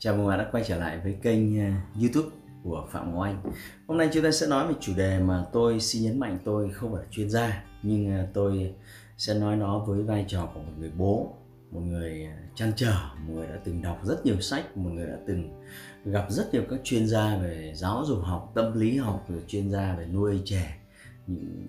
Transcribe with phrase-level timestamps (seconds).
[0.00, 1.70] Chào mừng bạn đã quay trở lại với kênh ờ,
[2.00, 2.28] YouTube
[2.62, 3.42] của Phạm Ngọc Anh.
[3.86, 6.70] Hôm nay chúng ta sẽ nói về chủ đề mà tôi xin nhấn mạnh tôi
[6.70, 8.74] không phải là chuyên gia nhưng ờ, tôi
[9.16, 11.34] sẽ nói nó với vai trò của một người bố,
[11.70, 12.94] một người ờ, chăn trở,
[13.26, 15.62] một người đã từng đọc rất nhiều sách, một người đã từng
[16.04, 19.70] gặp rất nhiều các chuyên gia về giáo dục học, tâm lý học, rồi chuyên
[19.70, 20.78] gia về nuôi trẻ,
[21.26, 21.66] những,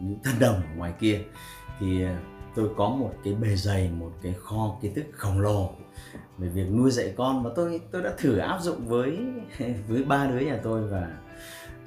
[0.00, 1.20] những thân đồng ở ngoài kia
[1.80, 2.04] thì
[2.56, 5.70] tôi có một cái bề dày, một cái kho kiến thức khổng lồ
[6.38, 9.18] về việc nuôi dạy con và tôi tôi đã thử áp dụng với
[9.88, 11.08] với ba đứa nhà tôi và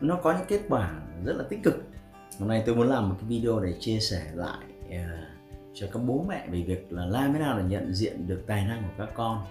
[0.02, 0.92] nó có những kết quả
[1.26, 1.84] rất là tích cực.
[2.40, 4.94] Hôm nay tôi muốn làm một cái video để chia sẻ lại uh,
[5.74, 8.66] cho các bố mẹ về việc là làm thế nào để nhận diện được tài
[8.66, 9.46] năng của các con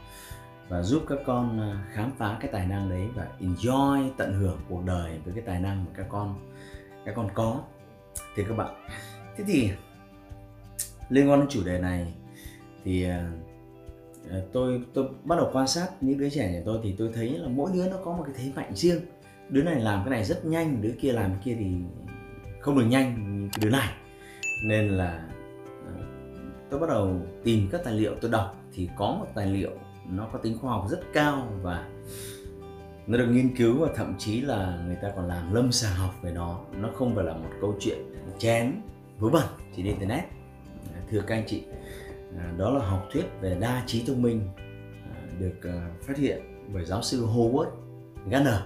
[0.68, 4.58] và giúp các con ờ, khám phá cái tài năng đấy và enjoy tận hưởng
[4.68, 6.34] cuộc đời với cái tài năng mà các con
[7.04, 7.62] các con có.
[8.36, 8.74] Thì các bạn
[9.36, 9.70] thế thì
[11.08, 12.14] liên quan đến chủ đề này
[12.84, 13.30] thì à,
[14.30, 17.38] à, tôi tôi bắt đầu quan sát những đứa trẻ nhà tôi thì tôi thấy
[17.38, 19.00] là mỗi đứa nó có một cái thế mạnh riêng.
[19.48, 21.66] Đứa này làm cái này rất nhanh, đứa kia làm cái kia thì
[22.60, 23.88] không được nhanh như cái đứa này.
[24.64, 25.28] Nên là
[25.86, 25.94] à,
[26.70, 29.70] tôi bắt đầu tìm các tài liệu, tôi đọc thì có một tài liệu
[30.10, 31.88] nó có tính khoa học rất cao và
[33.06, 36.14] nó được nghiên cứu và thậm chí là người ta còn làm lâm sàng học
[36.22, 36.60] về nó.
[36.76, 37.98] Nó không phải là một câu chuyện
[38.38, 38.72] chén
[39.18, 40.37] vớ vẩn chỉ trên internet
[41.10, 41.62] thưa các anh chị.
[42.38, 44.48] À, đó là học thuyết về đa trí thông minh
[45.04, 46.42] à, được à, phát hiện
[46.74, 47.70] bởi giáo sư Howard
[48.30, 48.60] Gardner.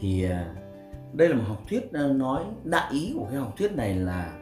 [0.00, 0.28] Thì
[1.12, 4.36] đây là một học thuyết nói đại ý của cái học thuyết này là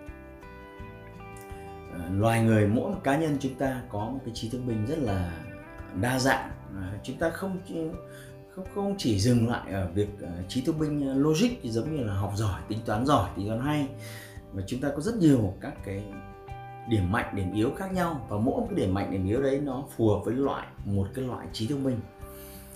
[2.12, 4.98] loài người mỗi một cá nhân chúng ta có một cái trí thông minh rất
[4.98, 5.32] là
[6.00, 6.50] đa dạng.
[7.03, 7.58] Chúng ta không
[8.54, 10.08] không không chỉ dừng lại ở việc
[10.48, 13.88] trí thông minh logic giống như là học giỏi, tính toán giỏi, tính toán hay,
[14.53, 16.04] mà chúng ta có rất nhiều các cái
[16.88, 19.60] điểm mạnh điểm yếu khác nhau và mỗi một cái điểm mạnh điểm yếu đấy
[19.65, 22.00] nó phù hợp với loại một cái loại trí thông minh.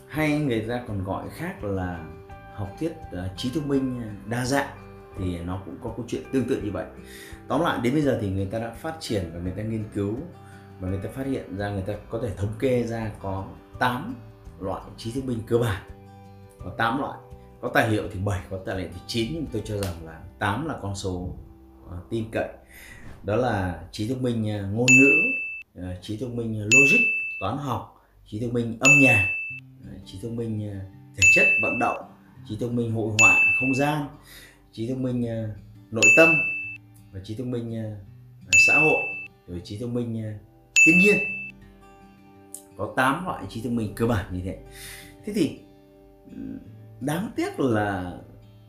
[0.09, 2.05] Hay người ta còn gọi khác là
[2.55, 4.69] học thuyết uh, trí thông minh đa dạng
[5.19, 6.85] thì nó cũng có câu chuyện tương tự như vậy.
[7.49, 9.85] Tóm lại đến bây giờ thì người ta đã phát triển và người ta nghiên
[9.95, 10.17] cứu
[10.81, 13.47] và người ta phát hiện ra người ta có thể thống kê ra có
[13.79, 14.15] 8
[14.61, 15.83] loại trí thông minh cơ bản.
[16.65, 17.19] Có 8 loại
[17.61, 20.21] có tài liệu thì 7 có tài liệu thì 9 nhưng tôi cho rằng là
[20.39, 22.49] 8 là con số uh, tin cậy
[23.25, 25.13] đó là trí thông minh à, ngôn ngữ
[25.83, 27.01] à, trí thông minh à, logic,
[27.41, 29.27] toán học, trí thông minh âm nhạc
[30.07, 30.71] trí thông minh
[31.17, 31.97] thể chất, vận động,
[32.49, 34.07] trí thông minh hội họa không gian,
[34.73, 35.27] trí thông minh
[35.91, 36.35] nội tâm
[37.13, 37.97] và trí thông minh
[38.67, 39.03] xã hội,
[39.49, 40.39] rồi trí thông minh
[40.87, 41.17] thiên nhiên.
[42.77, 44.59] Có 8 loại trí thông minh cơ bản như thế.
[45.25, 45.59] Thế thì
[47.01, 48.19] đáng tiếc là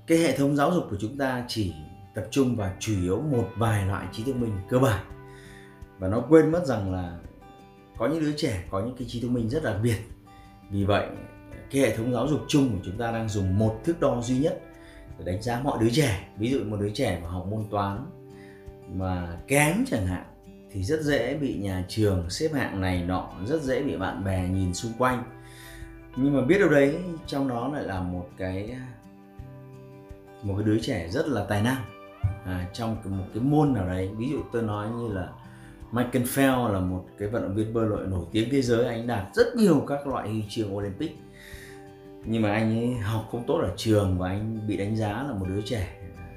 [0.08, 1.74] cái hệ thống giáo dục của chúng ta chỉ
[2.16, 5.06] tập trung vào chủ yếu một vài loại trí thông minh cơ bản.
[6.00, 7.18] Và nó quên mất rằng là
[7.98, 9.98] có những đứa trẻ, có những cái trí thông minh rất đặc biệt.
[10.70, 11.08] Vì vậy,
[11.72, 14.40] cái hệ thống giáo dục chung của chúng ta đang dùng một thước đo duy
[14.40, 14.62] nhất
[15.18, 16.30] để đánh giá mọi đứa trẻ.
[16.38, 18.06] Ví dụ một đứa trẻ mà học môn toán
[18.94, 20.26] mà kém chẳng hạn,
[20.72, 24.50] thì rất dễ bị nhà trường xếp hạng này nọ, rất dễ bị bạn bè
[24.50, 25.24] nhìn xung quanh.
[26.16, 26.98] Nhưng mà biết đâu đấy,
[27.28, 28.76] trong đó lại là một cái
[30.44, 31.93] một cái đứa trẻ rất là tài năng
[32.46, 34.10] à, trong một cái môn nào đấy.
[34.18, 35.30] Ví dụ tôi nói như là
[35.92, 39.08] Michael Phelps là một cái vận động viên bơi lội nổi tiếng thế giới anh
[39.08, 41.18] đạt rất nhiều các loại huy chương Olympic.
[42.26, 45.34] Nhưng mà anh ấy học không tốt ở trường và anh bị đánh giá là
[45.34, 46.28] một đứa trẻ à,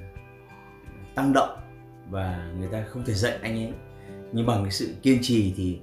[1.14, 1.58] tăng động
[2.10, 3.72] và người ta không thể dạy anh ấy.
[4.32, 5.78] Nhưng bằng cái sự kiên trì thì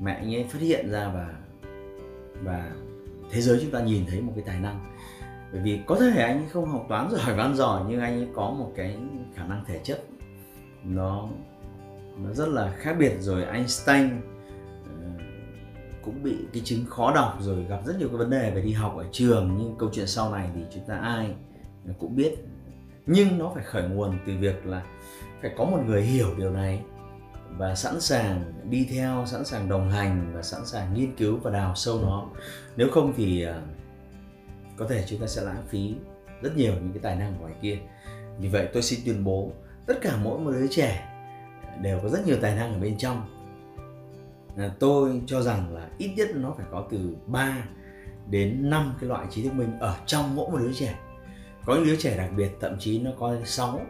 [0.00, 1.34] mẹ anh ấy phát hiện ra và
[2.42, 2.72] và
[3.30, 4.97] thế giới chúng ta nhìn thấy một cái tài năng
[5.52, 8.50] bởi vì có thể anh không học toán giỏi văn giỏi nhưng anh ấy có
[8.50, 8.98] một cái
[9.34, 10.04] khả năng thể chất.
[10.84, 11.28] Nó
[12.18, 13.12] nó rất là khác biệt.
[13.20, 14.20] Rồi Einstein
[14.82, 15.20] uh,
[16.02, 18.72] cũng bị cái chứng khó đọc rồi gặp rất nhiều cái vấn đề về đi
[18.72, 19.56] học ở trường.
[19.58, 21.34] Nhưng câu chuyện sau này thì chúng ta ai
[21.98, 22.34] cũng biết.
[23.06, 24.82] Nhưng nó phải khởi nguồn từ việc là
[25.42, 26.82] phải có một người hiểu điều này
[27.56, 31.50] và sẵn sàng đi theo sẵn sàng đồng hành và sẵn sàng nghiên cứu và
[31.50, 32.26] đào sâu nó.
[32.76, 33.77] Nếu không thì uh,
[34.78, 35.94] có thể chúng ta sẽ lãng phí
[36.42, 37.78] rất nhiều những cái tài năng ngoài kia.
[38.38, 39.52] Vì vậy tôi xin tuyên bố,
[39.86, 41.08] tất cả mỗi một đứa trẻ
[41.82, 43.26] đều có rất nhiều tài năng ở bên trong.
[44.56, 47.64] À, tôi cho rằng là ít nhất nó phải có từ 3
[48.30, 50.98] đến 5 cái loại trí thông minh ở trong mỗi một đứa trẻ.
[51.64, 53.80] Có những đứa trẻ đặc biệt, thậm chí nó có 6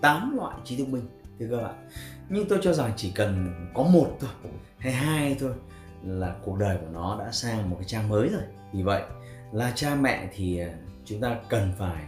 [0.00, 1.08] 8 loại trí thông minh,
[1.38, 1.88] thưa các bạn.
[2.28, 4.30] Nhưng tôi cho rằng chỉ cần có một thôi,
[4.78, 5.52] hay hai thôi
[6.02, 8.42] là cuộc đời của nó đã sang một cái trang mới rồi.
[8.72, 9.02] Vì vậy
[9.52, 10.68] là cha mẹ thì ờ,
[11.04, 12.04] chúng ta cần phải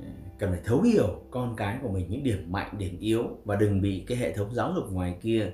[0.00, 0.06] ờ,
[0.38, 3.80] cần phải thấu hiểu con cái của mình những điểm mạnh, điểm yếu và đừng
[3.80, 5.50] bị cái hệ thống giáo dục ngoài kia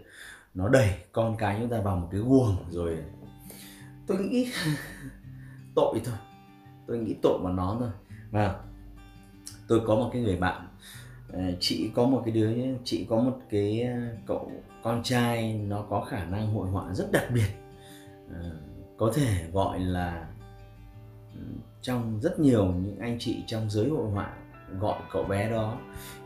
[0.54, 2.98] nó đẩy con cái chúng ta vào một cái guồng rồi
[4.06, 4.52] tôi nghĩ
[5.74, 6.14] tội thôi.
[6.86, 7.90] Tôi nghĩ tội vào nó thôi.
[8.30, 8.60] Và
[9.68, 10.68] tôi có một cái người bạn
[11.32, 12.50] ờ, chị có một cái đứa
[12.84, 13.88] chị có một cái
[14.26, 17.48] cậu con trai nó có khả năng hội họa rất đặc biệt.
[18.96, 20.27] Có thể gọi là
[21.82, 24.32] trong rất nhiều những anh chị trong giới hội họa
[24.80, 25.78] gọi cậu bé đó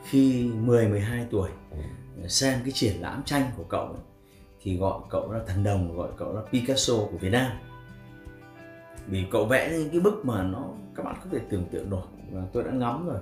[0.04, 1.50] khi 10 12 tuổi
[2.28, 4.02] xem cái triển lãm tranh của cậu ấy,
[4.62, 7.52] thì gọi cậu là thần đồng gọi cậu là Picasso của Việt Nam.
[9.06, 10.64] Vì cậu vẽ những cái bức mà nó
[10.94, 13.20] các bạn không thể tưởng tượng nổi và tôi đã ngắm rồi.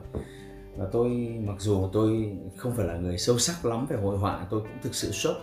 [0.76, 1.10] Và tôi
[1.46, 4.78] mặc dù tôi không phải là người sâu sắc lắm về hội họa tôi cũng
[4.82, 5.36] thực sự sốc.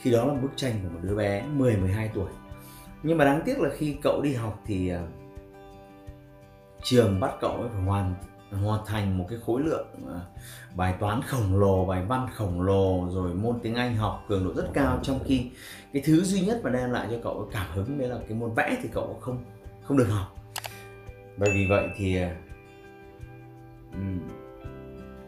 [0.00, 2.30] Khi đó là bức tranh của một đứa bé 10 12 tuổi
[3.02, 5.00] nhưng mà đáng tiếc là khi cậu đi học thì uh,
[6.82, 8.14] trường bắt cậu ấy phải hoàn
[8.62, 10.10] hoàn thành một cái khối lượng uh,
[10.76, 14.54] bài toán khổng lồ bài văn khổng lồ rồi môn tiếng anh học cường độ
[14.54, 14.98] rất cao.
[15.02, 15.50] Trong khi
[15.92, 18.54] cái thứ duy nhất mà đem lại cho cậu cảm hứng đấy là cái môn
[18.54, 19.44] vẽ thì cậu không
[19.82, 20.36] không được học.
[21.36, 22.28] Bởi vì vậy thì ờ,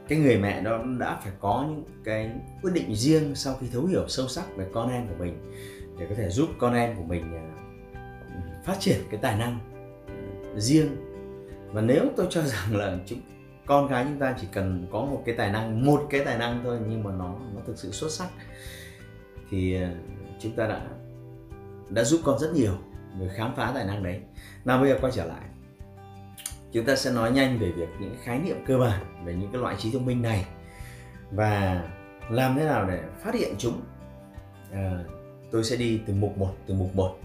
[0.09, 2.31] cái người mẹ đó đã phải có những cái
[2.63, 5.53] quyết định riêng sau khi thấu hiểu sâu sắc về con em của mình
[5.99, 7.33] để có thể giúp con em của mình
[8.65, 9.59] phát triển cái tài năng
[10.57, 10.97] riêng.
[11.73, 13.21] Và nếu tôi cho rằng là chúng
[13.67, 16.61] con gái chúng ta chỉ cần có một cái tài năng một cái tài năng
[16.65, 18.29] thôi nhưng mà nó nó thực sự xuất sắc
[19.51, 19.89] thì ờ,
[20.41, 20.81] chúng ta đã
[21.89, 22.73] đã giúp con rất nhiều
[23.21, 24.21] để khám phá tài năng đấy.
[24.65, 25.51] Nào bây giờ quay trở lại
[26.73, 29.61] chúng ta sẽ nói nhanh về việc những khái niệm cơ bản về những cái
[29.61, 30.45] loại trí thông minh này
[31.31, 31.85] và
[32.31, 33.81] làm thế nào để phát hiện chúng.
[34.73, 35.05] À,
[35.51, 37.19] tôi sẽ đi từ mục 1 từ mục 1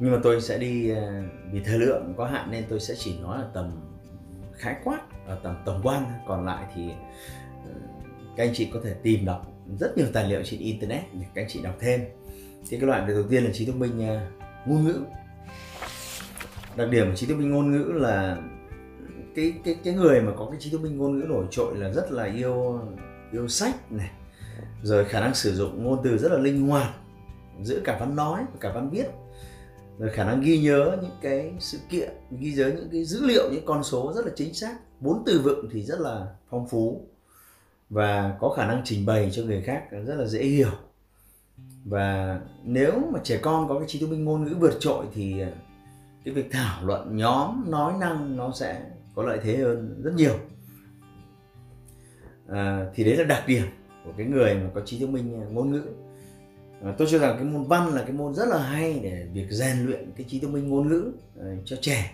[0.00, 3.18] nhưng mà tôi sẽ đi à, vì thời lượng có hạn nên tôi sẽ chỉ
[3.18, 3.80] nói là tầm
[4.56, 6.04] khái quát, ở tầm tổng quan.
[6.28, 7.74] Còn lại thì à,
[8.36, 9.46] các anh chị có thể tìm đọc
[9.80, 12.00] rất nhiều tài liệu trên internet để các anh chị đọc thêm.
[12.68, 14.28] Thì cái loại đầu tiên là trí thông minh à,
[14.66, 15.00] ngôn ngữ.
[16.76, 18.38] Đặc điểm của trí thông minh ngôn ngữ là
[19.36, 21.92] cái cái cái người mà có cái trí thông minh ngôn ngữ nổi trội là
[21.92, 22.80] rất là yêu
[23.32, 24.10] yêu sách này,
[24.82, 26.94] rồi khả năng sử dụng ngôn từ rất là linh hoạt
[27.62, 29.06] giữa cả văn nói và cả văn viết
[30.00, 33.50] rồi khả năng ghi nhớ những cái sự kiện ghi nhớ những cái dữ liệu
[33.52, 34.76] những con số rất là chính xác.
[35.00, 37.06] Bốn từ vựng thì rất là phong phú
[37.90, 40.70] và có khả năng trình bày cho người khác rất là dễ hiểu.
[41.84, 45.40] Và nếu mà trẻ con có cái trí thông minh ngôn ngữ vượt trội thì
[45.40, 45.50] à,
[46.24, 48.82] cái việc thảo luận nhóm nói năng nó sẽ
[49.14, 50.38] có lợi thế hơn rất nhiều.
[52.48, 53.66] À, thì đấy là đặc điểm
[54.04, 55.82] của cái người mà có trí thông minh ngôn ngữ
[56.98, 59.86] tôi cho rằng cái môn văn là cái môn rất là hay để việc rèn
[59.86, 62.12] luyện cái trí thông minh ngôn ngữ ờ, cho trẻ.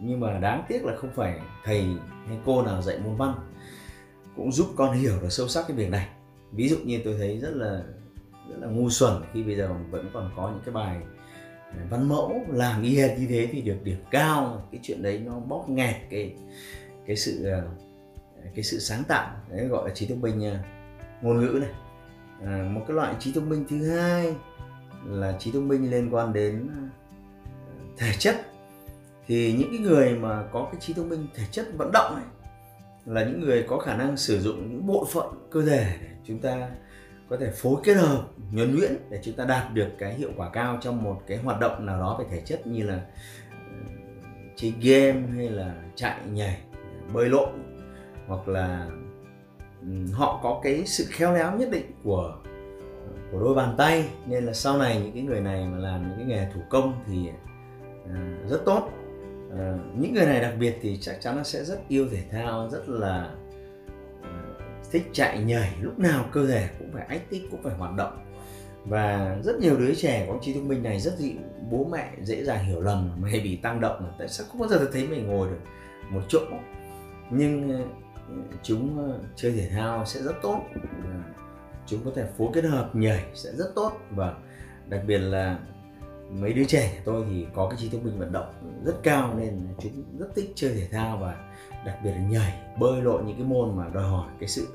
[0.00, 1.84] Nhưng mà đáng tiếc là không phải thầy
[2.26, 3.34] hay cô nào dạy môn văn
[4.36, 6.08] cũng giúp con hiểu được sâu sắc cái việc này.
[6.52, 7.82] Ví dụ như tôi thấy rất là
[8.48, 10.96] rất là ngu xuẩn khi bây giờ vẫn còn có những cái bài
[11.72, 15.22] ờ, văn mẫu làm y hệt như thế thì được điểm cao, cái chuyện đấy
[15.26, 16.34] nó bóp nghẹt cái
[17.06, 17.62] cái sự ờ,
[18.54, 20.52] cái sự sáng tạo đấy gọi là trí thông minh
[21.22, 21.70] ngôn ngữ này
[22.46, 24.34] à, một cái loại trí thông minh thứ hai
[25.06, 26.82] là trí thông minh liên quan đến à,
[27.96, 28.36] thể chất.
[29.26, 32.24] Thì những cái người mà có cái trí thông minh thể chất vận động này
[33.06, 36.38] là những người có khả năng sử dụng những bộ phận cơ thể để chúng
[36.38, 36.68] ta
[37.28, 40.50] có thể phối kết hợp nhuần nhuyễn để chúng ta đạt được cái hiệu quả
[40.52, 43.00] cao trong một cái hoạt động nào đó về thể chất như là
[43.50, 43.92] ừ,
[44.56, 46.58] chơi game hay là chạy nhảy
[47.12, 47.48] bơi lội
[48.26, 48.88] hoặc là
[50.12, 52.34] họ có cái sự khéo léo nhất định của
[53.32, 54.08] của đôi bàn tay.
[54.26, 56.94] Nên là sau này những cái người này mà làm những cái nghề thủ công
[57.06, 57.30] thì
[58.04, 58.88] uh, rất tốt.
[59.48, 62.68] Uh, những người này đặc biệt thì chắc chắn nó sẽ rất yêu thể thao
[62.70, 63.30] rất là
[64.22, 64.42] à,
[64.90, 65.72] thích chạy nhảy.
[65.80, 68.26] Lúc nào cơ thể cũng phải ách tích cũng phải hoạt động.
[68.84, 71.34] Và rất nhiều đứa trẻ có trí thông minh này rất dị
[71.70, 73.96] bố mẹ dễ dàng hiểu lầm mày bị tăng động.
[74.00, 75.60] Là tại sao không bao giờ thấy mày ngồi được
[76.10, 76.40] một chỗ?
[77.30, 77.84] Nhưng
[78.62, 80.64] chúng ờ, chơi thể thao sẽ rất tốt.
[81.86, 83.92] Chúng có thể phối kết hợp nhảy sẽ rất tốt.
[84.10, 84.34] Và
[84.88, 85.58] đặc biệt là
[86.30, 89.34] mấy đứa trẻ của tôi thì có cái trí thông minh vận động rất cao
[89.38, 91.52] nên chúng rất thích chơi thể thao và
[91.86, 94.66] đặc biệt là nhảy bơi lội những cái môn mà đòi hỏi cái sự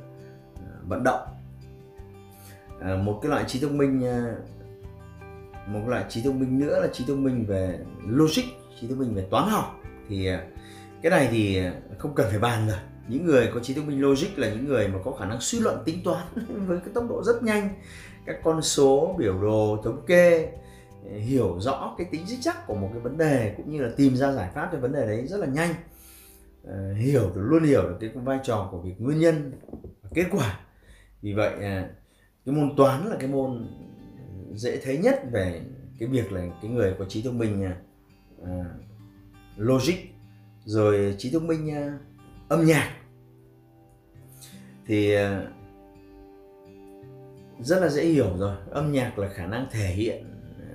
[0.56, 1.28] ờ, vận động.
[2.82, 4.04] À, một cái loại trí thông minh
[5.68, 8.44] một loại trí thông minh nữa là trí thông minh về logic
[8.82, 9.80] trí thông minh về toán học.
[10.10, 10.30] Thì
[11.02, 11.62] cái này thì
[11.98, 14.88] không cần phải bàn rồi những người có trí thông minh logic là những người
[14.88, 16.28] mà có khả năng suy luận tính toán
[16.68, 17.70] với cái tốc độ rất nhanh.
[18.26, 20.50] Các con số, biểu đồ, thống kê
[21.10, 23.90] ờ, hiểu rõ cái tính dích chắc của một cái vấn đề cũng như là
[23.98, 25.74] tìm ra giải pháp cho vấn đề đấy rất là nhanh.
[26.64, 29.52] Ờ, hiểu được, luôn hiểu được cái vai trò của việc nguyên nhân
[30.02, 30.60] và kết quả.
[31.22, 31.90] Vì vậy à,
[32.46, 33.68] cái môn toán là cái môn
[34.54, 35.62] dễ thấy nhất về
[36.00, 37.76] cái việc là cái người có trí thông minh à,
[38.46, 38.66] à,
[39.58, 39.96] logic.
[40.66, 41.66] Rồi trí thông minh
[42.50, 42.92] âm nhạc.
[44.88, 45.48] Thì ờ,
[47.60, 48.56] rất là dễ hiểu rồi.
[48.72, 50.26] Âm nhạc là khả năng thể hiện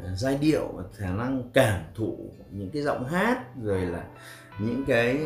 [0.02, 2.16] ờ, giai điệu, khả năng cảm thụ
[2.50, 4.04] những cái giọng hát, rồi là
[4.58, 5.18] những cái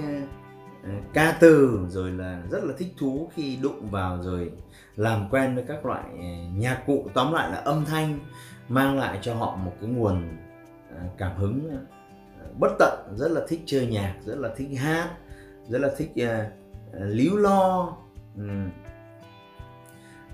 [0.84, 4.52] ờ, ca từ, rồi là rất là thích thú khi đụng vào, rồi
[4.96, 6.04] làm quen với các loại
[6.54, 7.08] nhạc cụ.
[7.14, 8.18] Tóm lại là âm thanh
[8.68, 10.36] mang lại cho họ một cái nguồn
[11.18, 11.86] cảm hứng
[12.58, 15.10] bất tận, rất là thích chơi nhạc, rất là thích hát
[15.68, 16.52] rất là thích uh,
[17.00, 17.97] líu lo.
[18.37, 18.71] Um.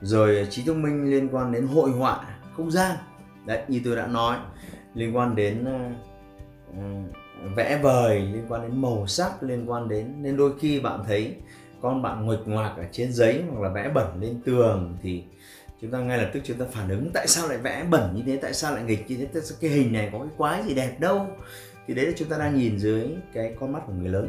[0.00, 2.24] rồi à, trí thông minh liên quan đến hội họa
[2.56, 2.96] không gian.
[3.46, 4.36] Đấy như tôi đã nói
[4.94, 5.92] liên quan đến uh,
[6.70, 11.00] uh, vẽ vời liên quan đến màu sắc liên quan đến nên đôi khi bạn
[11.06, 11.36] thấy
[11.80, 15.24] con bạn nguệch ngoạc ở trên giấy hoặc là vẽ bẩn lên tường thì
[15.80, 18.22] chúng ta ngay lập tức chúng ta phản ứng tại sao lại vẽ bẩn như
[18.26, 20.62] thế tại sao lại nghịch như thế tại sao cái hình này có cái quái
[20.62, 21.26] gì đẹp đâu.
[21.86, 24.28] Thì đấy là chúng ta đang nhìn dưới cái con mắt của người lớn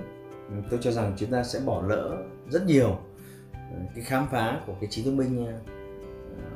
[0.69, 2.17] tôi cho rằng chúng ta sẽ bỏ lỡ
[2.49, 2.97] rất nhiều
[3.53, 5.53] ờ, cái khám phá của cái trí thông minh ờ,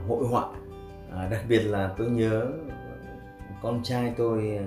[0.07, 0.49] hội họa.
[1.11, 2.75] À, đặc biệt là tôi nhớ ờ,
[3.61, 4.59] con trai tôi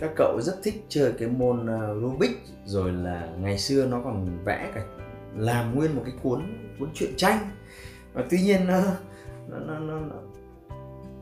[0.00, 1.66] các cậu rất thích chơi cái môn
[2.02, 4.84] Rubik rồi là ngày xưa nó còn vẽ cả
[5.36, 6.42] làm nguyên một cái cuốn
[6.78, 7.50] cuốn truyện tranh.
[8.12, 8.80] Và tuy nhiên nó
[9.48, 10.00] nó, nó, nó,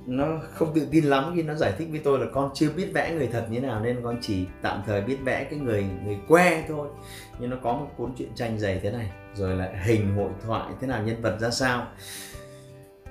[0.07, 2.89] nó không tự tin lắm khi nó giải thích với tôi là con chưa biết
[2.95, 6.19] vẽ người thật như nào nên con chỉ tạm thời biết vẽ cái người người
[6.29, 6.89] que thôi.
[7.39, 10.73] Nhưng nó có một cuốn truyện tranh dày thế này, rồi là hình hội thoại
[10.81, 11.87] thế nào, nhân vật ra sao.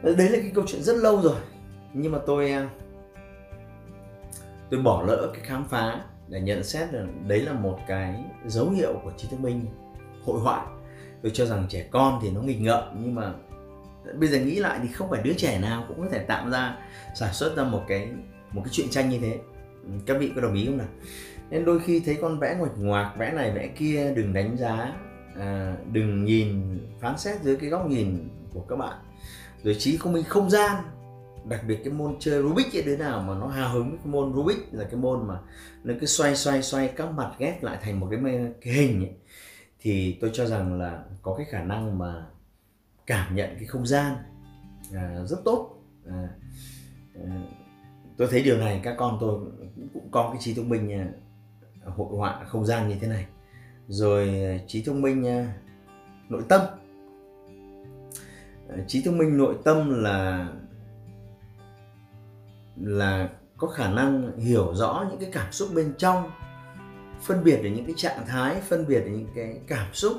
[0.03, 1.39] Đấy là cái câu chuyện rất lâu rồi.
[1.93, 2.69] Nhưng mà tôi à,
[4.69, 8.69] tôi bỏ lỡ cái khám phá để nhận xét là đấy là một cái dấu
[8.69, 9.65] hiệu của trí thông minh
[10.25, 10.65] hội họa.
[11.23, 13.33] Tôi cho rằng trẻ con thì nó nghịch ngợm, nhưng mà
[14.13, 16.77] bây giờ nghĩ lại thì không phải đứa trẻ nào cũng có thể tạo ra
[17.15, 18.09] sản xuất ra một cái
[18.51, 19.39] một cái chuyện tranh như thế
[19.83, 20.87] ừ, các vị có đồng ý không nào
[21.49, 24.93] nên đôi khi thấy con vẽ ngoạch ngoạc vẽ này vẽ kia đừng đánh giá
[25.39, 28.97] à, đừng nhìn phán xét dưới cái góc nhìn của các bạn
[29.63, 30.75] rồi trí không minh không gian
[31.45, 34.07] đặc biệt cái môn chơi Rubik ấy đứa nào mà nó hào hứng với cái
[34.07, 35.39] môn Rubik là cái môn mà
[35.83, 38.19] nó cứ xoay xoay xoay các mặt ghép lại thành một cái,
[38.61, 39.13] cái hình ấy.
[39.79, 42.25] thì tôi cho rằng là có cái khả năng mà
[43.07, 44.15] cảm nhận cái không gian
[44.93, 45.81] à, rất tốt.
[46.09, 46.29] À,
[47.15, 47.41] à,
[48.17, 49.39] tôi thấy điều này các con tôi
[49.93, 51.07] cũng có cái trí thông minh à,
[51.85, 53.25] hội họa không gian như thế này.
[53.87, 55.53] Rồi à, trí thông minh à,
[56.29, 56.61] nội tâm.
[58.69, 60.49] À, trí thông minh nội tâm là
[62.75, 66.31] là có khả năng hiểu rõ những cái cảm xúc bên trong
[67.21, 70.13] phân biệt được những cái trạng thái phân biệt được những cái cảm xúc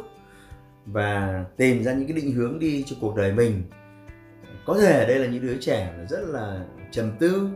[0.87, 3.63] và tìm ra những cái định hướng đi cho cuộc đời mình.
[4.67, 7.49] Có thể đây là những đứa trẻ rất là trầm tư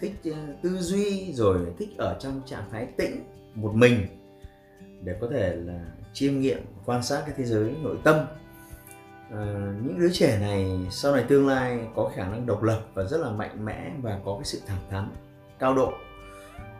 [0.00, 4.06] thích ờ, tư duy rồi thích ở trong trạng thái tĩnh một mình
[5.02, 5.80] để có thể là
[6.12, 8.16] chiêm nghiệm quan sát cái thế giới nội tâm.
[9.30, 13.04] À, những đứa trẻ này sau này tương lai có khả năng độc lập và
[13.04, 15.10] rất là mạnh mẽ và có cái sự thẳng thắn
[15.58, 15.92] cao độ.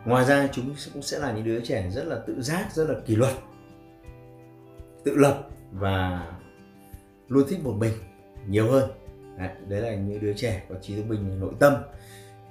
[0.05, 2.95] Ngoài ra chúng cũng sẽ là những đứa trẻ rất là tự giác rất là
[3.05, 3.33] kỷ luật
[5.03, 5.47] tự lập
[5.79, 6.27] và
[7.27, 7.93] luôn thích một mình
[8.47, 8.91] nhiều hơn.
[9.37, 11.73] Đấy, đấy là những đứa trẻ có trí thông minh nội tâm.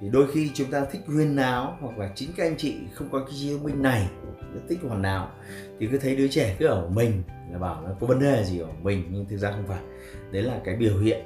[0.00, 3.08] Thì đôi khi chúng ta thích huyên náo hoặc là chính các anh chị không
[3.12, 4.08] có cái trí thông minh này
[4.54, 5.30] rất thích hoàn nào
[5.78, 8.58] thì cứ thấy đứa trẻ cứ ở mình là bảo nó có vấn đề gì
[8.58, 9.04] ở mình?
[9.10, 9.82] Nhưng thực ra không phải.
[10.30, 11.24] Đấy là cái biểu hiện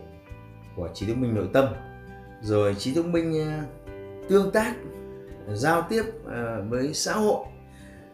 [0.77, 1.65] của trí thông minh nội tâm.
[2.43, 3.65] Rồi trí thông minh à,
[4.29, 4.75] tương tác
[5.55, 7.47] giao tiếp à, với xã hội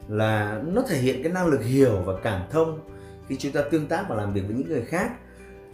[0.08, 2.80] là nó thể hiện cái năng lực hiểu và cảm thông
[3.28, 5.12] khi chúng ta tương tác và làm việc với những người khác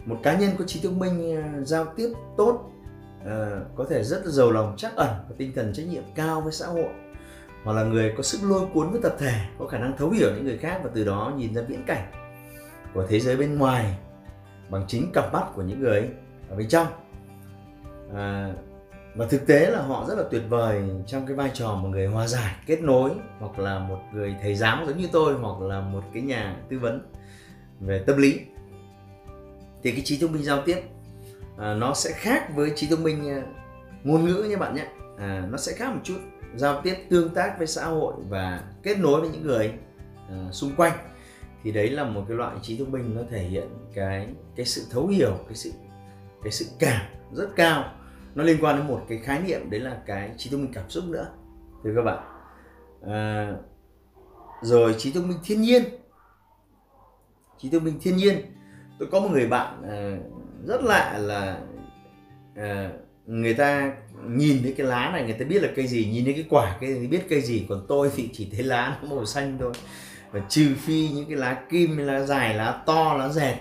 [0.05, 2.71] một cá nhân có trí thông minh à, giao tiếp tốt
[3.27, 6.41] à, có thể rất là giàu lòng chắc ẩn và tinh thần trách nhiệm cao
[6.41, 6.89] với xã hội
[7.65, 10.31] hoặc là người có sức lôi cuốn với tập thể có khả năng thấu hiểu
[10.35, 12.11] những người khác và từ đó nhìn ra viễn cảnh
[12.95, 13.99] của thế giới bên ngoài
[14.71, 16.09] bằng chính cặp mắt của những người
[16.49, 16.87] ở bên trong.
[18.15, 18.53] À,
[19.15, 22.07] và thực tế là họ rất là tuyệt vời trong cái vai trò một người
[22.07, 25.81] hòa giải kết nối hoặc là một người thầy giáo giống như tôi hoặc là
[25.81, 27.13] một cái nhà tư vấn
[27.81, 28.41] về tâm lý.
[29.83, 30.81] Thì cái trí thông minh giao tiếp
[31.59, 33.43] à, nó sẽ khác với trí thông minh à,
[34.05, 34.87] ngôn ngữ nha bạn nhé.
[35.19, 36.19] À, nó sẽ khác một chút.
[36.57, 39.73] Giao tiếp tương tác với xã hội và kết nối với những người
[40.29, 40.93] à, xung quanh.
[41.65, 44.83] Thì đấy là một cái loại trí thông minh nó thể hiện cái cái sự
[44.91, 45.71] thấu hiểu cái sự
[46.43, 47.93] cái sự cảm rất cao.
[48.35, 50.91] Nó liên quan đến một cái khái niệm đấy là cái trí thông minh cảm
[50.91, 51.29] xúc nữa
[51.85, 52.19] thưa các bạn.
[53.07, 53.53] À,
[54.63, 55.83] rồi trí thông minh thiên nhiên
[57.63, 58.39] trí thông minh thiên nhiên.
[58.99, 61.61] Tôi có một người bạn uh, rất lạ là
[62.53, 62.93] uh,
[63.27, 63.93] người ta
[64.27, 66.77] nhìn thấy cái lá này người ta biết là cây gì nhìn thấy cái quả
[66.81, 69.73] cái gì biết cây gì còn tôi thì chỉ thấy lá nó màu xanh thôi.
[70.33, 73.57] Và trừ phi những cái lá kim lá dài lá to lá dẹt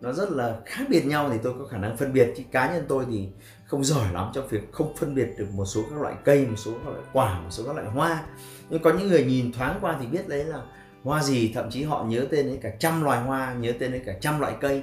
[0.00, 2.32] nó rất là khác biệt nhau thì tôi có khả năng phân biệt.
[2.36, 3.28] Chứ cá nhân tôi thì
[3.64, 6.56] không giỏi lắm trong việc không phân biệt được một số các loại cây một
[6.56, 8.22] số các loại quả một số các loại hoa.
[8.70, 10.62] Nhưng có những người nhìn thoáng qua thì biết đấy là
[11.04, 14.02] hoa gì thậm chí họ nhớ tên đến cả trăm loài hoa nhớ tên đến
[14.06, 14.82] cả trăm loại cây.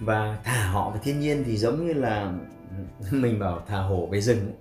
[0.00, 2.32] Và thả họ về thiên nhiên thì giống như là
[3.10, 4.52] mình bảo thả hổ về rừng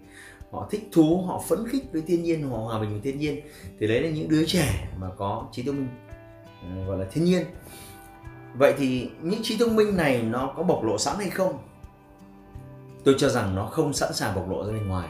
[0.56, 3.40] họ thích thú họ phấn khích với thiên nhiên họ hòa bình với thiên nhiên.
[3.80, 5.88] Thì đấy là những đứa trẻ mà có trí thông minh
[6.62, 7.46] ờ, gọi là thiên nhiên.
[8.54, 11.58] Vậy thì những trí thông minh này nó có bộc lộ sẵn hay không?
[13.04, 15.10] Tôi cho rằng nó không sẵn sàng bộc lộ ra bên ngoài.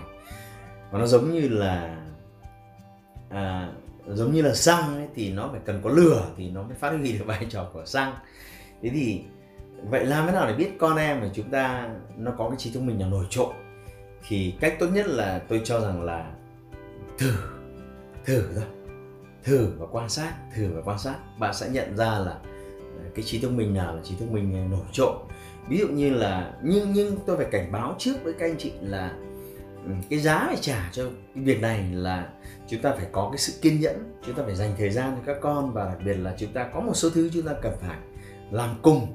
[0.91, 1.97] Và nó giống như là
[3.29, 3.71] à,
[4.07, 6.89] giống như là xăng ấy, thì nó phải cần có lửa thì nó mới phát
[6.89, 8.13] huy được vai trò của xăng.
[8.81, 9.21] Thế thì
[9.83, 12.71] vậy làm thế nào để biết con em của chúng ta nó có cái trí
[12.73, 13.53] thông minh nào nổi trội?
[14.27, 16.31] Thì cách tốt nhất là tôi cho rằng là
[17.17, 17.33] thử
[18.25, 18.63] thử thôi.
[19.43, 21.15] Thử và quan sát thử và quan sát.
[21.39, 22.39] Bạn sẽ nhận ra là
[22.97, 25.13] ờ, cái trí thông minh nào là trí thông minh nổi trội.
[25.67, 28.71] Ví dụ như là nhưng nhưng tôi phải cảnh báo trước với các anh chị
[28.81, 29.15] là
[30.09, 31.03] cái giá phải trả cho
[31.35, 32.29] cái việc này là
[32.67, 35.33] chúng ta phải có cái sự kiên nhẫn chúng ta phải dành thời gian cho
[35.33, 37.73] các con và đặc biệt là chúng ta có một số thứ chúng ta cần
[37.81, 37.97] phải
[38.51, 39.07] làm cùng.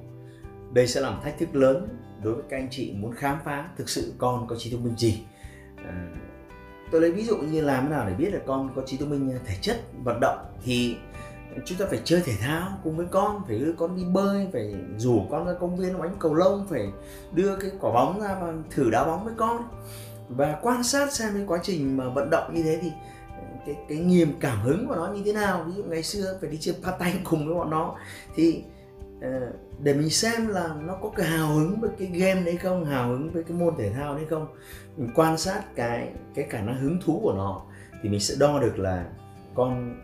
[0.73, 1.89] Đây sẽ là một thách thức lớn
[2.23, 4.95] đối với các anh chị muốn khám phá thực sự con có trí thông minh
[4.99, 5.23] gì.
[5.77, 6.09] À,
[6.91, 9.11] tôi lấy ví dụ như làm thế nào để biết là con có trí thông
[9.11, 10.97] minh thể chất vận động thì
[11.65, 14.75] chúng ta phải chơi thể thao cùng với con phải đưa con đi bơi phải
[14.99, 16.89] rủ con ra công viên đánh cầu lông phải
[17.33, 19.69] đưa cái quả bóng ra và thử đá bóng với con
[20.37, 22.93] và quan sát xem cái quá trình mà vận động như thế thì
[23.67, 25.65] cái cái niềm cảm hứng của nó như thế nào.
[25.67, 27.97] Ví dụ ngày xưa phải đi chơi pa tay cùng với bọn nó.
[28.35, 28.63] Thì
[29.21, 32.85] ờ, để mình xem là nó có cái hào hứng với cái game đấy không,
[32.85, 34.47] hào hứng với cái môn thể thao đấy không.
[34.97, 37.63] Mình quan sát cái cái khả năng hứng thú của nó
[38.03, 39.07] thì mình sẽ đo được là
[39.55, 40.01] con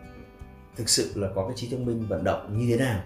[0.75, 3.01] thực sự là có cái trí thông minh vận động như thế nào.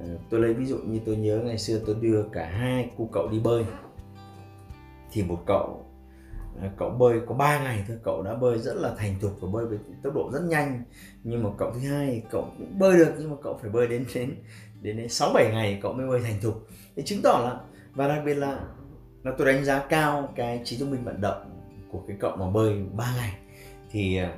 [0.00, 3.08] Ờ, tôi lấy ví dụ như tôi nhớ ngày xưa tôi đưa cả hai cô
[3.12, 3.64] cậu đi bơi.
[5.12, 5.89] Thì một cậu
[6.58, 9.48] À, cậu bơi có 3 ngày thôi cậu đã bơi rất là thành thục và
[9.52, 10.84] bơi với tốc độ rất nhanh.
[11.22, 14.04] Nhưng mà cậu thứ hai cậu cũng bơi được nhưng mà cậu phải bơi đến
[14.14, 14.34] đến
[14.82, 16.66] đến đến sáu bảy ngày cậu mới bơi thành thục.
[16.96, 17.60] Thì chứng tỏ là
[17.94, 18.60] và đặc biệt là
[19.22, 21.60] là tôi đánh giá cao cái trí thông minh vận động
[21.92, 23.34] của cái cậu mà bơi 3 ngày.
[23.90, 24.36] Thì à,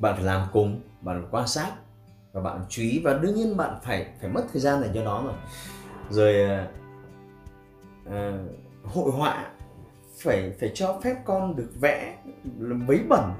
[0.00, 1.72] bạn phải làm cùng bạn quan sát
[2.32, 3.00] và bạn chú ý.
[3.04, 5.34] Và đương nhiên bạn phải phải mất thời gian để cho nó rồi
[6.10, 6.60] rồi
[8.08, 8.14] uh,
[8.84, 9.50] hội họa
[10.18, 12.16] phải phải cho phép con được vẽ
[12.86, 13.32] vấy bẩn.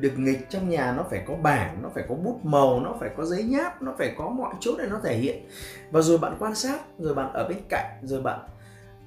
[0.00, 3.10] Được nghịch trong nhà nó phải có bảng nó phải có bút màu nó phải
[3.16, 5.48] có giấy nháp nó phải có mọi chỗ để nó thể hiện.
[5.90, 8.40] Và rồi bạn quan sát rồi bạn ở bên cạnh rồi bạn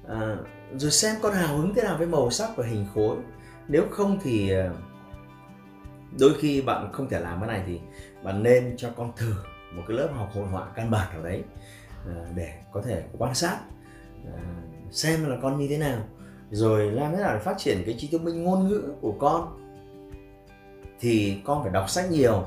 [0.08, 0.36] à,
[0.76, 3.16] rồi xem con hào hứng thế nào với màu sắc và hình khối.
[3.68, 4.70] Nếu không thì à,
[6.20, 7.80] đôi khi bạn không thể làm cái này thì
[8.22, 9.34] bạn nên cho con thử
[9.72, 11.42] một cái lớp học hội họa căn bản nào đấy
[12.06, 13.58] à, để có thể quan sát
[14.26, 14.40] à,
[14.90, 15.98] xem là con như thế nào
[16.50, 19.56] rồi làm thế nào để phát triển cái trí thông minh ngôn ngữ của con?
[21.00, 22.44] Thì con phải đọc sách nhiều,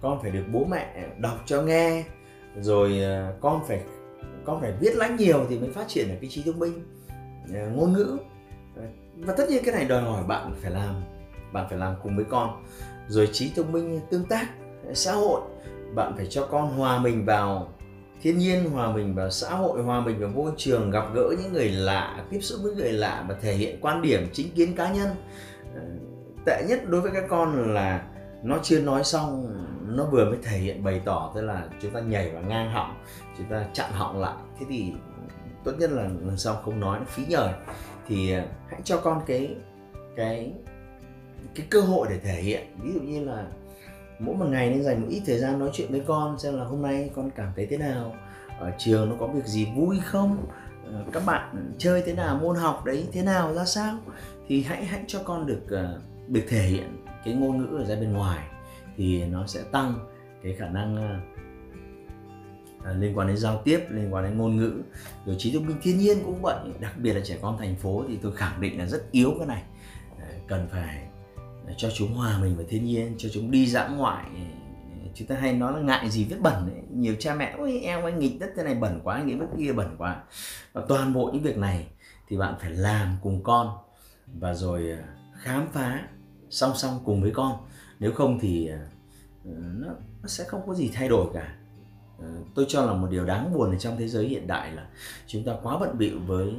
[0.00, 2.04] con phải được bố mẹ đọc cho nghe,
[2.60, 3.80] rồi ờ, con phải
[4.44, 6.72] con phải viết lách nhiều thì mới phát triển được cái trí thông minh
[7.54, 8.18] ờ, ngôn ngữ.
[9.16, 11.02] Và tất nhiên cái này đòi hỏi bạn phải làm,
[11.52, 12.64] bạn phải làm cùng với con.
[13.08, 14.48] Rồi trí thông minh tương tác,
[14.94, 15.40] xã hội,
[15.94, 17.68] bạn phải cho con hòa mình vào
[18.22, 21.52] thiên nhiên hòa mình vào xã hội, hòa mình vào môi trường, gặp gỡ những
[21.52, 24.92] người lạ, tiếp xúc với người lạ và thể hiện quan điểm chính kiến cá
[24.92, 25.08] nhân.
[25.74, 25.82] Ờ,
[26.46, 28.06] tệ nhất đối với các con là
[28.42, 29.56] nó chưa nói xong,
[29.96, 32.94] nó vừa mới thể hiện, bày tỏ, tức là chúng ta nhảy vào ngang họng,
[33.38, 34.36] chúng ta chặn họng lại.
[34.58, 34.92] Thế thì
[35.64, 37.48] tốt nhất là lần sau không nói, nó phí nhời
[38.08, 39.56] thì ờ, hãy cho con cái
[40.16, 40.52] cái
[41.54, 42.76] cái cơ hội để thể hiện.
[42.82, 43.46] Ví dụ như là
[44.18, 46.64] mỗi một ngày nên dành một ít thời gian nói chuyện với con xem là
[46.64, 48.14] hôm nay con cảm thấy thế nào.
[48.58, 50.46] Ở trường nó có việc gì vui không?
[50.84, 53.98] Ờ, các bạn chơi thế nào môn học đấy thế nào ra sao?
[54.48, 57.94] Thì hãy hãy cho con được ờ, được thể hiện cái ngôn ngữ ở ra
[57.94, 58.46] bên ngoài
[58.96, 59.94] thì nó sẽ tăng
[60.42, 61.20] cái khả năng
[62.84, 64.82] à, liên quan đến giao tiếp liên quan đến ngôn ngữ.
[65.26, 68.04] Rồi trí thông minh thiên nhiên cũng vậy đặc biệt là trẻ con thành phố
[68.08, 69.62] thì tôi khẳng định là rất yếu cái này.
[70.20, 71.05] À, cần phải
[71.76, 74.24] cho chúng hòa mình với thiên nhiên cho chúng đi dã ngoại.
[75.14, 76.82] Chúng ta hay nói là ngại gì vết bẩn ấy.
[76.90, 79.72] nhiều cha mẹ ôi em anh nghịch đất thế này bẩn quá nghĩ vết kia
[79.72, 80.22] bẩn quá.
[80.72, 81.86] Và toàn bộ những việc này
[82.28, 83.78] thì bạn phải làm cùng con.
[84.26, 85.04] Và rồi à,
[85.38, 86.08] khám phá
[86.50, 87.56] song song cùng với con.
[87.98, 88.86] Nếu không thì à,
[89.44, 89.88] nó,
[90.22, 91.56] nó sẽ không có gì thay đổi cả.
[92.18, 94.86] Ờ, tôi cho là một điều đáng buồn ở trong thế giới hiện đại là
[95.26, 96.54] chúng ta quá bận bịu với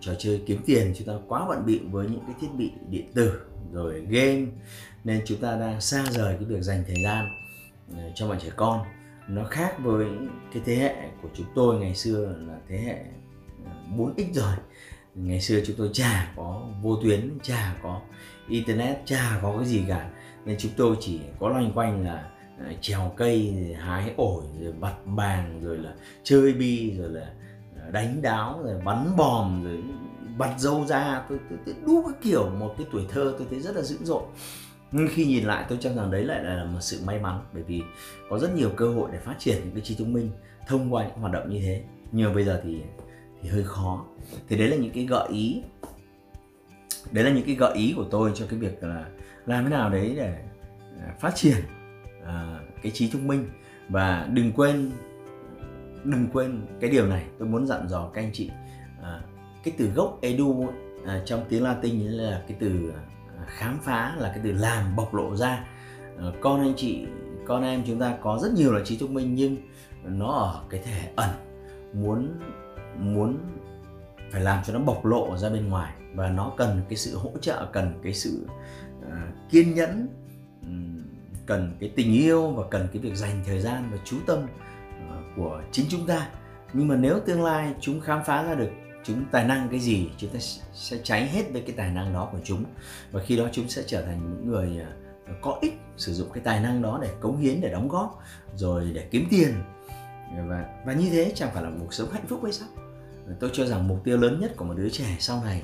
[0.00, 3.12] trò chơi kiếm tiền chúng ta quá bận bịu với những cái thiết bị điện
[3.14, 3.40] tử
[3.72, 4.46] rồi game,
[5.04, 7.28] nên chúng ta đang xa rời cái việc dành thời gian
[7.96, 8.84] ờ, cho bọn trẻ con.
[9.28, 10.06] Nó khác với
[10.52, 12.96] cái thế hệ của chúng tôi ngày xưa là thế hệ
[13.64, 14.54] ờ, 4x rồi.
[15.14, 18.00] Ngày xưa chúng tôi chả có vô tuyến, chả có
[18.48, 20.10] internet, chả có cái gì cả.
[20.44, 24.94] Nên chúng tôi chỉ có loanh quanh là ờ, trèo cây hái ổi, rồi vặt
[25.04, 27.30] bàn rồi là chơi bi, rồi là
[27.90, 29.82] đánh đáo, rồi bắn bòm, rồi
[30.38, 33.60] bật dâu ra tôi, tôi, tôi đu cái kiểu một cái tuổi thơ tôi thấy
[33.60, 34.22] rất là dữ dội.
[34.92, 37.62] Nhưng khi nhìn lại tôi cho rằng đấy lại là một sự may mắn bởi
[37.62, 37.82] vì
[38.30, 40.30] có rất nhiều cơ hội để phát triển những cái trí thông minh
[40.66, 41.82] thông qua những hoạt động như thế.
[42.12, 42.82] Nhưng bây giờ thì
[43.42, 44.04] thì hơi khó.
[44.48, 45.62] Thì đấy là những cái gợi ý
[47.10, 49.06] đấy là những cái gợi ý của tôi cho cái việc là
[49.46, 50.44] làm thế nào đấy để
[51.00, 51.56] à, phát triển
[52.26, 53.48] à, cái trí thông minh.
[53.88, 54.90] Và đừng quên
[56.04, 58.50] đừng quên cái điều này tôi muốn dặn dò các anh chị
[59.02, 59.20] à,
[59.64, 60.66] cái từ gốc edu
[61.06, 65.14] à, trong tiếng Latin là cái từ à, khám phá là cái từ làm bộc
[65.14, 65.64] lộ ra.
[66.18, 67.06] À, con anh chị
[67.46, 69.56] con em chúng ta có rất nhiều là trí thông minh nhưng
[70.04, 71.30] nó ở cái thể ẩn
[71.92, 72.40] muốn
[72.98, 73.38] muốn
[74.30, 77.30] phải làm cho nó bộc lộ ra bên ngoài và nó cần cái sự hỗ
[77.40, 78.46] trợ cần cái sự
[78.98, 80.08] uh, kiên nhẫn
[81.46, 85.36] cần cái tình yêu và cần cái việc dành thời gian và chú tâm uh,
[85.36, 86.28] của chính chúng ta.
[86.72, 88.70] Nhưng mà nếu tương lai chúng khám phá ra được
[89.04, 90.38] chúng tài năng cái gì, chúng ta
[90.72, 92.64] sẽ cháy hết với cái tài năng đó của chúng.
[93.10, 94.88] Và khi đó chúng sẽ trở thành những người à,
[95.42, 98.22] có ích, sử dụng cái tài năng đó để cống hiến, để đóng góp,
[98.56, 99.54] rồi để kiếm tiền.
[100.48, 102.68] Và và như thế chẳng phải là một cuộc sống hạnh phúc hay sao?
[103.40, 105.62] Tôi cho rằng mục tiêu lớn nhất của một đứa trẻ sau này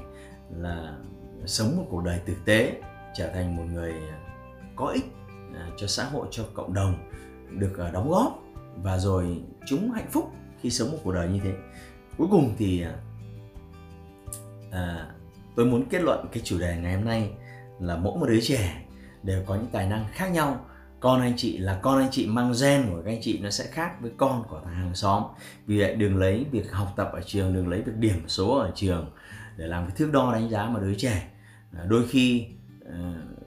[0.56, 0.94] là
[1.46, 2.80] sống một cuộc đời tử tế,
[3.14, 3.94] trở thành một người
[4.76, 5.04] có ích
[5.54, 7.10] à, cho xã hội, cho cộng đồng,
[7.50, 8.42] được à, đóng góp,
[8.76, 11.52] và rồi chúng hạnh phúc khi sống một cuộc đời như thế.
[12.18, 12.84] Cuối cùng thì
[14.70, 15.06] à,
[15.56, 17.30] tôi muốn kết luận cái chủ đề ngày hôm nay
[17.80, 18.82] là mỗi một đứa trẻ
[19.22, 20.66] đều có những tài năng khác nhau.
[21.00, 23.64] Con anh chị là con anh chị mang gen của các anh chị nó sẽ
[23.64, 25.22] khác với con của thằng hàng xóm.
[25.66, 28.72] Vì vậy đừng lấy việc học tập ở trường đừng lấy việc điểm số ở
[28.74, 29.10] trường
[29.56, 31.28] để làm cái thước đo đánh giá mà đứa trẻ.
[31.76, 32.46] À, đôi khi
[32.82, 32.92] uh,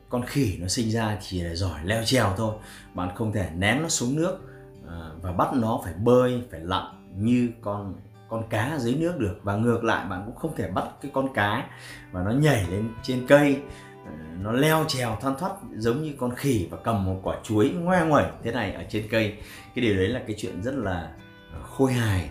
[0.10, 2.56] con khỉ nó sinh ra chỉ là giỏi leo trèo thôi.
[2.94, 4.40] Bạn không thể ném nó xuống nước
[4.86, 6.86] uh, và bắt nó phải bơi phải lặn
[7.18, 7.96] như con
[8.34, 9.40] con cá dưới nước được.
[9.44, 11.68] Và ngược lại bạn cũng không thể bắt cái con cá
[12.12, 13.62] và nó nhảy lên trên cây
[14.06, 17.70] ờ, nó leo trèo thoăn thoắt giống như con khỉ và cầm một quả chuối
[17.70, 19.38] ngoe nguẩy thế này ở trên cây.
[19.76, 21.12] Cái điều đấy là cái chuyện rất là
[21.54, 22.30] ờ, khôi hài.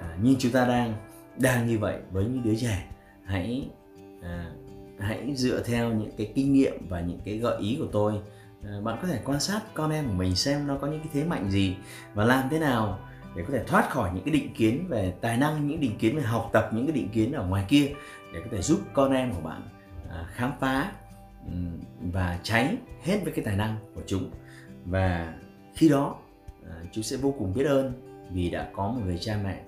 [0.00, 0.94] À, nhưng chúng ta đang
[1.36, 2.84] đang như vậy với những đứa trẻ.
[3.24, 3.68] Hãy
[4.22, 4.50] à,
[4.98, 8.14] hãy dựa theo những cái kinh nghiệm và những cái gợi ý của tôi.
[8.64, 11.10] À, bạn có thể quan sát con em của mình xem nó có những cái
[11.12, 11.76] thế mạnh gì
[12.14, 12.98] và làm thế nào
[13.36, 16.16] để có thể thoát khỏi những cái định kiến về tài năng, những định kiến
[16.16, 17.92] về học tập, những cái định kiến ở ngoài kia
[18.32, 19.62] để có thể giúp con em của bạn
[20.10, 20.92] à, khám phá
[22.12, 24.30] và cháy hết với cái tài năng của chúng.
[24.84, 25.34] Và
[25.74, 26.16] khi đó
[26.70, 27.92] à, chúng sẽ vô cùng biết ơn
[28.32, 29.60] vì đã có một người cha mẹ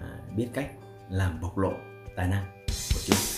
[0.00, 0.70] à, biết cách
[1.10, 1.72] làm bộc lộ
[2.16, 3.37] tài năng của chúng